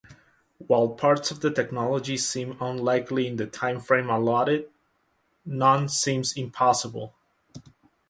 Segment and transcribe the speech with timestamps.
[0.57, 4.67] While parts of the technology seem unlikely in the time-frame allotted,
[5.45, 7.13] none seems impossible.